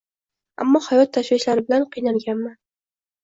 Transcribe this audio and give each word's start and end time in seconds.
Аmmo 0.63 0.79
hayot 0.85 1.11
tashvishlari 1.17 1.63
bilan 1.67 1.85
qiynalganman. 1.97 2.57